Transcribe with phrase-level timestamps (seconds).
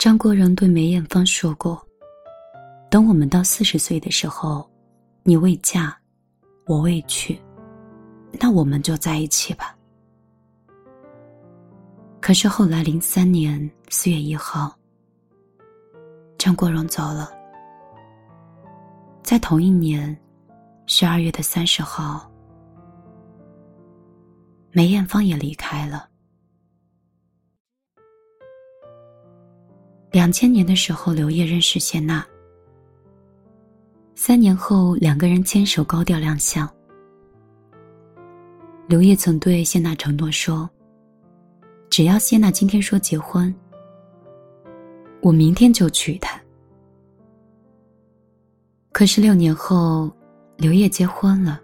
[0.00, 1.78] 张国荣对梅艳芳说过
[2.90, 4.66] ：“等我们到四十岁的时候，
[5.24, 5.94] 你未嫁，
[6.64, 7.38] 我未娶，
[8.32, 9.76] 那我们就在一起吧。”
[12.18, 14.74] 可是后来，零三年四月一号，
[16.38, 17.30] 张国荣走了。
[19.22, 20.18] 在同一年
[20.86, 22.26] 十二月的三十号，
[24.72, 26.08] 梅艳芳也离开了。
[30.20, 32.22] 两千年的时候，刘烨认识谢娜。
[34.14, 36.68] 三年后，两个人牵手高调亮相。
[38.86, 40.68] 刘烨曾对谢娜承诺说
[41.88, 43.54] ：“只要谢娜今天说结婚，
[45.22, 46.38] 我明天就娶她。”
[48.92, 50.12] 可是六年后，
[50.58, 51.58] 刘烨结婚了。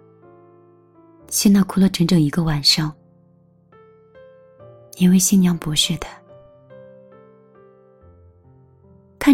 [1.29, 2.91] 谢娜哭了整整一个晚上，
[4.97, 6.09] 因为新娘不是他。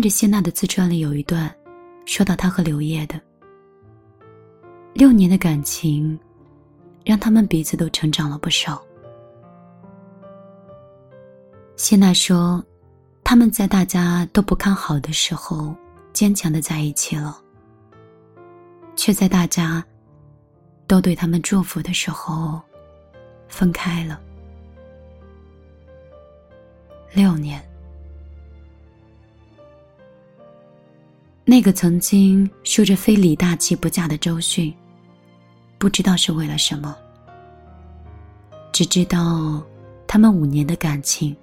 [0.02, 1.54] 着谢娜的自传里有一段，
[2.04, 3.20] 说到她和刘烨的
[4.92, 6.18] 六年的感情，
[7.04, 8.82] 让他们彼此都成长了不少。
[11.76, 12.62] 谢娜说，
[13.24, 15.74] 他们在大家都不看好的时候，
[16.12, 17.40] 坚强的在一起了，
[18.96, 19.82] 却在大家
[20.86, 22.60] 都对他们祝福的时候，
[23.48, 24.20] 分开了。
[27.14, 27.71] 六年。
[31.44, 34.72] 那个曾经说着非李大器不嫁的周迅，
[35.76, 36.96] 不知道是为了什么，
[38.72, 39.62] 只知道
[40.06, 41.36] 他们五年的感情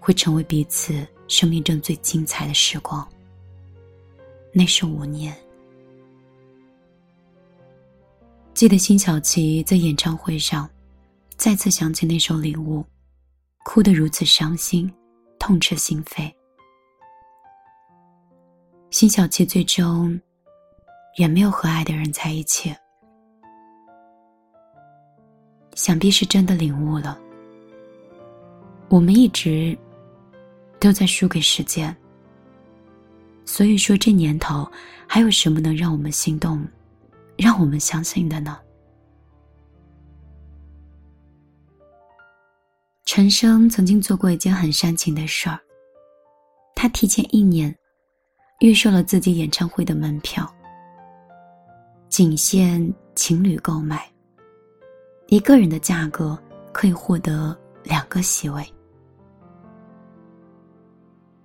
[0.00, 3.06] 会成为彼此生命中最精彩的时光。
[4.52, 5.34] 那是五年。
[8.52, 10.68] 记得辛晓琪在演唱会上
[11.36, 12.80] 再次想起那首《领悟》，
[13.64, 14.92] 哭得如此伤心，
[15.38, 16.30] 痛彻心扉。
[18.90, 20.20] 辛晓琪最终
[21.16, 22.74] 也没有和爱的人在一起，
[25.74, 27.18] 想必是真的领悟了。
[28.88, 29.78] 我们一直
[30.80, 31.96] 都在输给时间，
[33.44, 34.68] 所以说这年头
[35.06, 36.66] 还有什么能让我们心动、
[37.38, 38.58] 让我们相信的呢？
[43.04, 45.58] 陈升曾经做过一件很煽情的事儿，
[46.74, 47.74] 他提前一年。
[48.60, 50.46] 预售了自己演唱会的门票，
[52.10, 54.06] 仅限情侣购买。
[55.28, 56.38] 一个人的价格
[56.70, 58.62] 可以获得两个席位，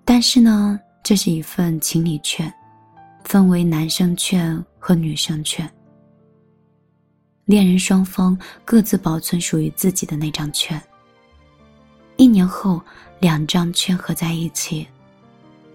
[0.03, 2.53] 但是呢，这是一份情侣券，
[3.23, 5.71] 分为男生券和女生券。
[7.45, 10.81] 恋人双方各自保存属于自己的那张券。
[12.17, 12.81] 一年后，
[13.19, 14.85] 两张券合在一起，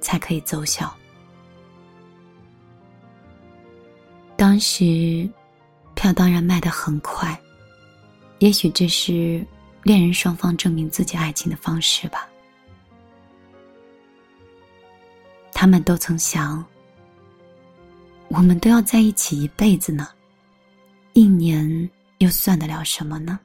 [0.02, 0.94] 才可以奏效。
[4.40, 5.28] 当时，
[5.94, 7.38] 票当然卖得很快。
[8.38, 9.46] 也许这是
[9.82, 12.26] 恋人双方证明自己爱情的方式吧。
[15.52, 16.64] 他们都曾想，
[18.28, 20.08] 我们都要在一起一辈子呢，
[21.12, 23.38] 一年又算得了什么呢？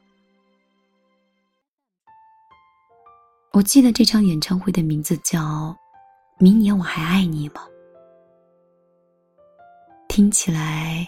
[3.51, 5.41] 我记得这场演唱会的名字叫
[6.37, 7.61] 《明年我还爱你吗》。
[10.15, 11.05] 听起来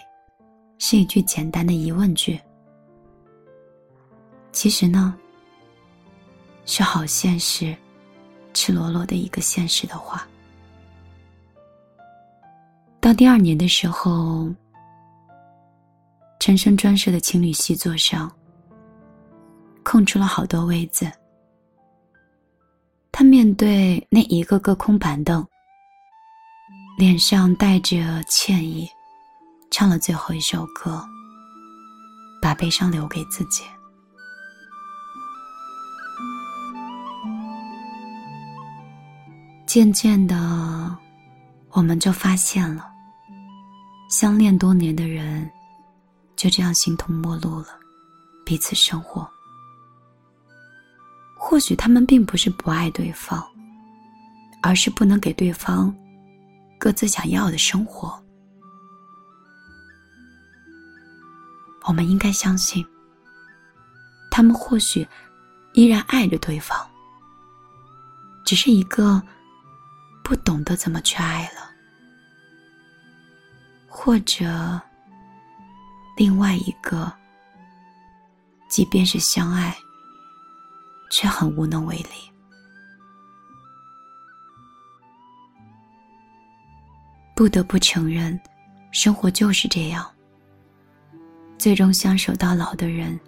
[0.76, 2.38] 是一句简单的疑问句，
[4.52, 5.16] 其实呢，
[6.66, 7.74] 是好现实、
[8.52, 10.28] 赤裸裸的一个现实的话。
[13.00, 14.46] 到第二年的时候，
[16.38, 18.30] 陈升专设的情侣席座上
[19.82, 21.10] 空出了好多位子，
[23.10, 25.42] 他面对那一个个空板凳，
[26.98, 28.86] 脸上带着歉意。
[29.70, 31.04] 唱了最后一首歌，
[32.40, 33.64] 把悲伤留给自己。
[39.66, 40.96] 渐渐的，
[41.70, 42.90] 我们就发现了，
[44.10, 45.48] 相恋多年的人
[46.36, 47.68] 就这样形同陌路了，
[48.46, 49.28] 彼此生活。
[51.36, 53.46] 或许他们并不是不爱对方，
[54.62, 55.94] 而是不能给对方
[56.78, 58.20] 各自想要的生活。
[61.88, 62.86] 我们应该相信，
[64.30, 65.08] 他们或许
[65.72, 66.78] 依然爱着对方，
[68.44, 69.22] 只是一个
[70.22, 71.70] 不懂得怎么去爱了，
[73.88, 74.78] 或者
[76.14, 77.10] 另外一个，
[78.68, 79.74] 即便是相爱，
[81.10, 82.30] 却很无能为力。
[87.34, 88.38] 不得不承认，
[88.92, 90.06] 生活就是这样。
[91.58, 93.18] 最终相守到老的人，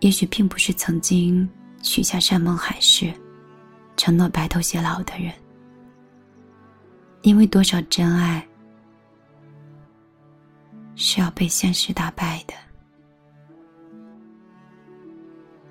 [0.00, 1.48] 也许并不是曾经
[1.80, 3.14] 许下山盟海誓、
[3.96, 5.32] 承诺白头偕老的人，
[7.22, 8.44] 因为多少真爱
[10.96, 12.54] 是要被现实打败的，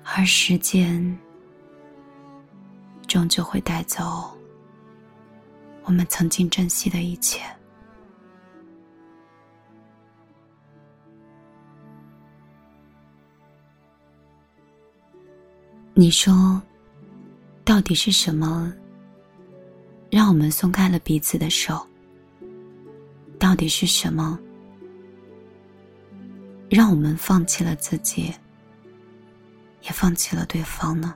[0.02, 1.18] 而时间
[3.06, 4.34] 终究会带走
[5.84, 7.40] 我们曾经珍惜的一切。
[16.00, 16.62] 你说，
[17.64, 18.72] 到底是什么
[20.08, 21.84] 让我们松开了彼此的手？
[23.36, 24.38] 到底是什么
[26.70, 28.32] 让我们放弃了自己，
[29.82, 31.12] 也放弃了对方呢？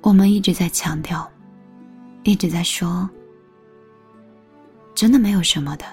[0.00, 1.30] 我们一直在强调，
[2.24, 3.08] 一直在说，
[4.96, 5.84] 真的没有什么的，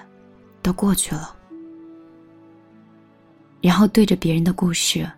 [0.62, 1.32] 都过去了。
[3.60, 5.08] 然后对着别人的故事。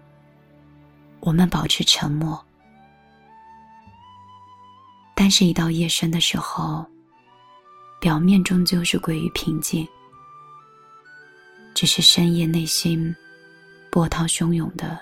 [1.21, 2.43] 我们保持沉默，
[5.15, 6.85] 但是，一到夜深的时候，
[8.01, 9.87] 表面终究是归于平静，
[11.75, 13.15] 只是深夜内心
[13.93, 14.99] 波涛汹涌的，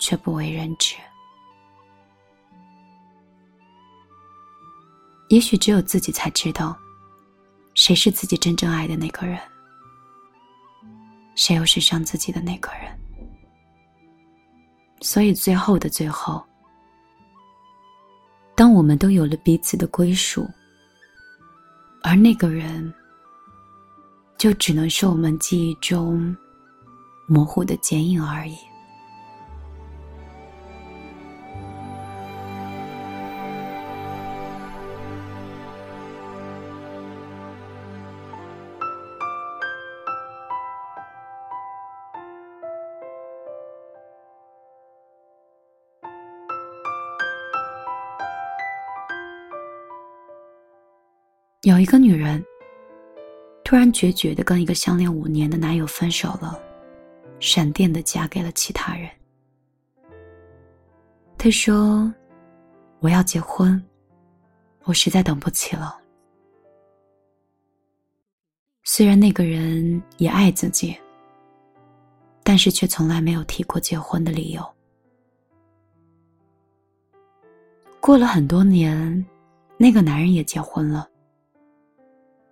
[0.00, 0.96] 却不为人知。
[5.28, 6.74] 也许只有自己才知道，
[7.74, 9.38] 谁是自己真正爱的那个人，
[11.34, 12.98] 谁又是伤自己的那个人。
[15.00, 16.42] 所以，最后的最后，
[18.54, 20.48] 当我们都有了彼此的归属，
[22.02, 22.92] 而那个人，
[24.38, 26.34] 就只能是我们记忆中
[27.26, 28.56] 模糊的剪影而已。
[51.66, 52.40] 有一个女人，
[53.64, 56.56] 突然决绝的跟一个相恋五年的男友分手了，
[57.40, 59.10] 闪电的嫁给了其他人。
[61.36, 62.08] 她说
[63.02, 63.84] ：“我要结婚，
[64.84, 65.98] 我实在等不起了。”
[68.86, 70.96] 虽然那个人也爱自己，
[72.44, 74.64] 但是却从来没有提过结婚的理由。
[77.98, 79.26] 过了很多年，
[79.76, 81.10] 那个男人也结婚了。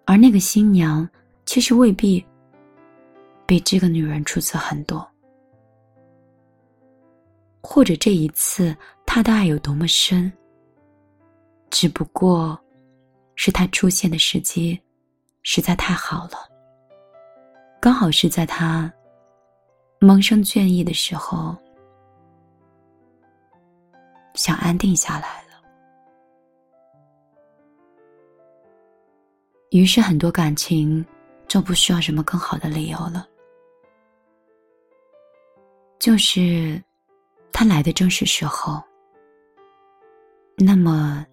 [0.06, 1.08] 而那个新娘，
[1.46, 2.24] 其实未必
[3.46, 5.06] 比这个女人出色很多，
[7.62, 10.30] 或者这一次他的爱有多么深，
[11.70, 12.58] 只不过
[13.34, 14.78] 是他出现的时机
[15.42, 16.38] 实在太好了，
[17.80, 18.92] 刚好是在他
[20.00, 21.56] 萌生倦意的时候，
[24.34, 25.44] 想安定下来。
[29.74, 31.04] 于是，很多感情
[31.48, 33.28] 就不需要什么更好的理由了。
[35.98, 36.80] 就是
[37.52, 38.80] 他来的正是时候，
[40.56, 41.26] 那么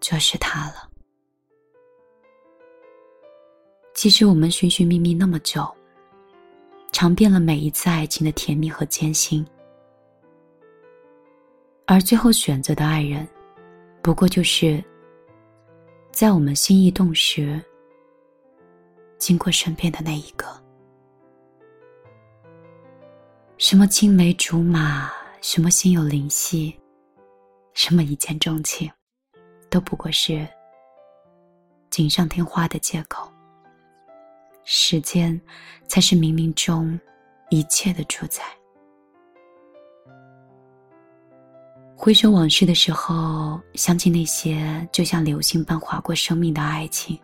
[0.00, 0.88] 就是他了。
[3.92, 5.70] 其实我们寻寻觅觅那么久，
[6.92, 9.46] 尝遍了每一次爱情的甜蜜和艰辛，
[11.86, 13.28] 而最后选择的爱人，
[14.00, 14.82] 不过就是。
[16.20, 17.58] 在我们心意动时，
[19.16, 20.46] 经过身边的那一个，
[23.56, 25.10] 什么青梅竹马，
[25.40, 26.78] 什么心有灵犀，
[27.72, 28.92] 什么一见钟情，
[29.70, 30.46] 都不过是
[31.88, 33.32] 锦上添花的借口。
[34.62, 35.40] 时间，
[35.88, 37.00] 才是冥冥中
[37.48, 38.42] 一切的主宰。
[42.02, 47.20] 回首往事的时候，想起那些就像流星般划过生命的爱情，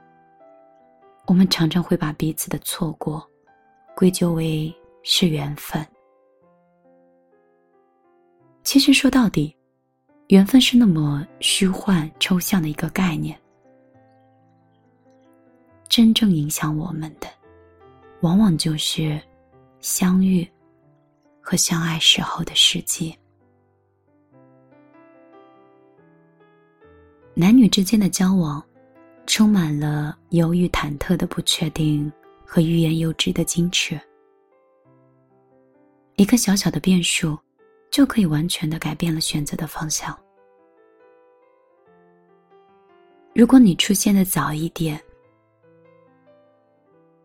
[1.27, 3.27] 我们常常会把彼此的错过
[3.97, 4.71] 归咎为
[5.03, 5.83] 是缘分。
[8.65, 9.57] 其实说到底，
[10.29, 13.35] 缘分是那么虚幻抽象的一个概念，
[15.89, 17.27] 真正影响我们的，
[18.21, 19.19] 往往就是
[19.81, 20.47] 相遇
[21.41, 23.19] 和相爱时候的时机。
[27.39, 28.65] 男女之间的交往，
[29.27, 32.11] 充满了犹豫忐忑的不确定
[32.47, 34.01] 和欲言又止的矜持。
[36.15, 37.39] 一个小小的变数，
[37.91, 40.19] 就可以完全的改变了选择的方向。
[43.35, 44.99] 如果你出现的早一点，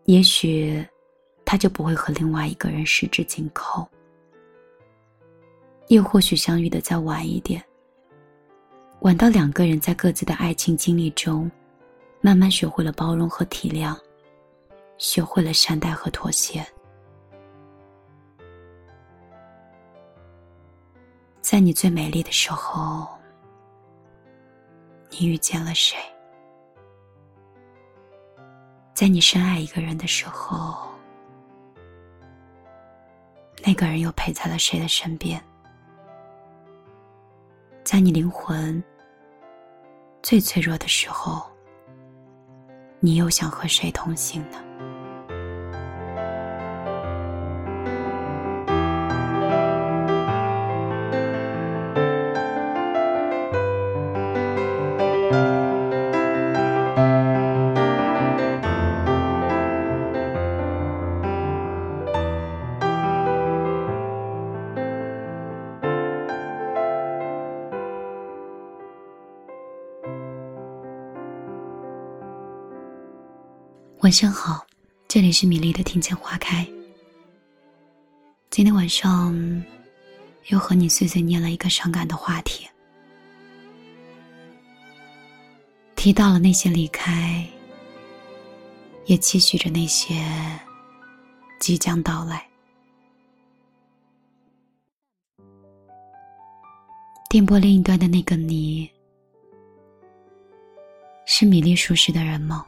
[0.04, 0.86] 也许
[1.42, 3.82] 他就不会和另外一个人十指紧扣；
[5.88, 7.64] 又或许相遇的再晚一点，
[9.02, 11.50] 晚到两个人在各自的爱情经历中，
[12.20, 13.98] 慢慢学会了包容和体谅，
[14.96, 16.64] 学会了善待和妥协。
[21.40, 23.08] 在你最美丽的时候，
[25.10, 25.98] 你遇见了谁？
[28.94, 30.88] 在你深爱一个人的时候，
[33.64, 35.42] 那个人又陪在了谁的身边？
[37.82, 38.82] 在你灵魂
[40.22, 41.42] 最脆弱的时候，
[43.00, 44.58] 你又想和谁同行呢？
[74.02, 74.66] 晚上好，
[75.06, 76.66] 这里是米粒的听见花开。
[78.50, 79.32] 今天晚上
[80.48, 82.66] 又和你碎碎念了一个伤感的话题，
[85.94, 87.46] 提到了那些离开，
[89.04, 90.20] 也期许着那些
[91.60, 92.44] 即将到来。
[97.30, 98.90] 电波另一端的那个你，
[101.24, 102.66] 是米粒熟识的人吗？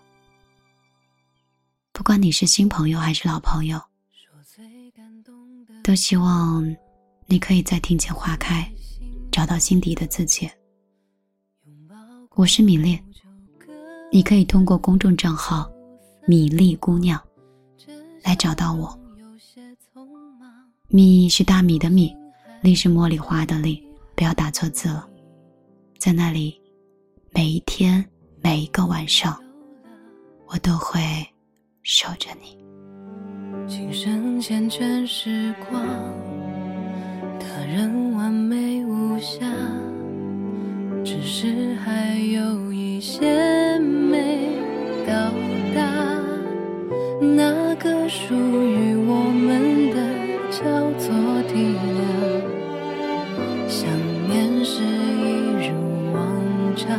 [1.95, 3.81] 不管你是新朋友还是老朋友，
[5.85, 6.77] 都希望
[7.27, 8.69] 你可以在庭前花开，
[9.31, 10.51] 找到心底的自己。
[12.35, 13.01] 我是米粒，
[14.11, 15.71] 你可以通过公众账号
[16.27, 17.19] “米粒姑娘”
[18.25, 18.99] 来找到我。
[20.89, 22.13] 米是大米的米，
[22.61, 23.81] 粒是茉莉花的粒，
[24.17, 25.09] 不要打错字了。
[25.97, 26.61] 在那里，
[27.31, 28.05] 每一天
[28.43, 29.41] 每一个晚上，
[30.49, 31.25] 我都会。
[31.85, 32.57] 守着你。
[33.69, 35.83] 今生缱绻时光
[37.38, 39.47] 他人完美无瑕
[41.05, 44.49] 只是还有一些没
[45.07, 45.31] 到
[45.75, 46.25] 达。
[47.21, 49.97] 那个属于我们的
[50.50, 52.09] 叫做体谅
[53.69, 53.87] 想
[54.26, 56.99] 念是一如往常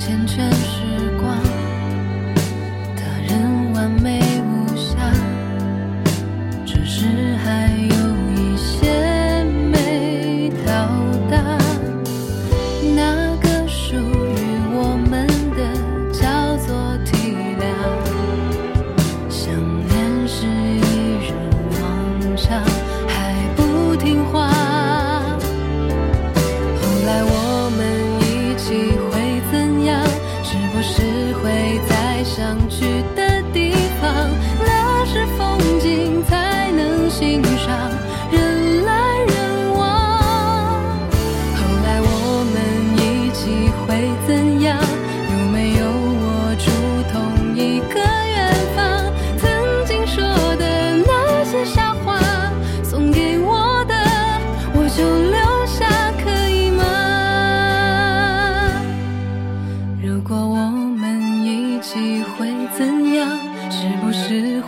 [0.00, 0.99] 缱绻时。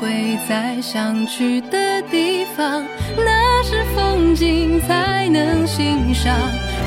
[0.03, 2.85] 会在想去的地方，
[3.17, 6.37] 那是风景才能欣赏，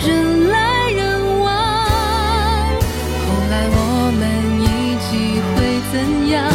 [0.05, 1.47] 人来人往，
[3.23, 4.21] 后来我们
[4.61, 6.54] 一起会怎样？